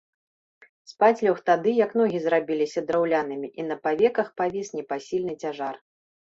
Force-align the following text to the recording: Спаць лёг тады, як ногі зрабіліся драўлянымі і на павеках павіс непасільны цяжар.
Спаць 0.91 1.23
лёг 1.27 1.37
тады, 1.49 1.69
як 1.85 1.91
ногі 2.01 2.23
зрабіліся 2.25 2.83
драўлянымі 2.89 3.53
і 3.61 3.69
на 3.69 3.79
павеках 3.87 4.35
павіс 4.43 4.77
непасільны 4.81 5.41
цяжар. 5.43 5.75